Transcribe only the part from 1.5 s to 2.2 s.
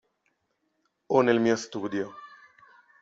studio.